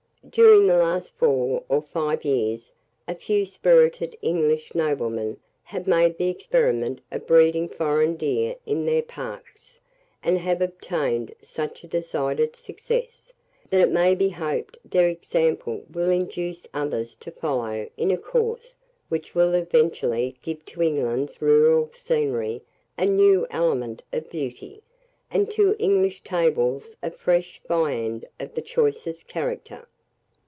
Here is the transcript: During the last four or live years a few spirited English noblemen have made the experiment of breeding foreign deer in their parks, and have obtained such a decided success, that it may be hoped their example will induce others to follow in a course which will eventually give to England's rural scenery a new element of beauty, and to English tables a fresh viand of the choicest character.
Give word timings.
During 0.29 0.67
the 0.67 0.77
last 0.77 1.11
four 1.17 1.63
or 1.67 1.83
live 1.95 2.23
years 2.23 2.71
a 3.07 3.15
few 3.15 3.43
spirited 3.47 4.15
English 4.21 4.73
noblemen 4.75 5.39
have 5.63 5.87
made 5.87 6.17
the 6.19 6.29
experiment 6.29 7.01
of 7.11 7.25
breeding 7.25 7.67
foreign 7.67 8.15
deer 8.17 8.55
in 8.65 8.85
their 8.85 9.01
parks, 9.01 9.79
and 10.21 10.37
have 10.37 10.61
obtained 10.61 11.33
such 11.41 11.83
a 11.83 11.87
decided 11.87 12.55
success, 12.55 13.33
that 13.71 13.81
it 13.81 13.89
may 13.89 14.13
be 14.13 14.29
hoped 14.29 14.77
their 14.85 15.07
example 15.07 15.83
will 15.91 16.11
induce 16.11 16.67
others 16.71 17.15
to 17.17 17.31
follow 17.31 17.89
in 17.97 18.11
a 18.11 18.17
course 18.17 18.75
which 19.09 19.33
will 19.33 19.55
eventually 19.55 20.37
give 20.43 20.63
to 20.67 20.83
England's 20.83 21.41
rural 21.41 21.89
scenery 21.93 22.61
a 22.97 23.07
new 23.07 23.47
element 23.49 24.03
of 24.13 24.29
beauty, 24.29 24.81
and 25.31 25.49
to 25.51 25.75
English 25.79 26.21
tables 26.23 26.95
a 27.01 27.09
fresh 27.09 27.59
viand 27.67 28.27
of 28.39 28.53
the 28.53 28.61
choicest 28.61 29.27
character. 29.27 29.87